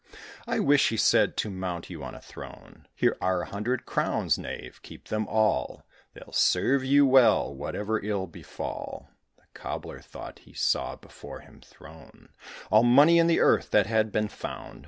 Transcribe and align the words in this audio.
"I 0.47 0.59
wish," 0.59 0.89
he 0.89 0.97
said, 0.97 1.37
"to 1.37 1.51
mount 1.51 1.91
you 1.91 2.03
on 2.03 2.15
a 2.15 2.21
throne; 2.21 2.87
Here 2.95 3.15
are 3.21 3.43
a 3.43 3.45
hundred 3.45 3.85
crowns, 3.85 4.35
knave 4.35 4.79
keep 4.81 5.09
them 5.09 5.27
all, 5.27 5.83
They'll 6.15 6.31
serve 6.33 6.83
you 6.83 7.05
well, 7.05 7.53
whatever 7.53 8.03
ill 8.03 8.25
befall." 8.25 9.11
The 9.37 9.43
Cobbler 9.53 9.99
thought 9.99 10.39
he 10.39 10.53
saw 10.53 10.95
before 10.95 11.41
him 11.41 11.61
thrown 11.63 12.29
All 12.71 12.81
money 12.81 13.19
in 13.19 13.27
the 13.27 13.41
earth 13.41 13.69
that 13.69 13.85
had 13.85 14.11
been 14.11 14.27
found. 14.27 14.79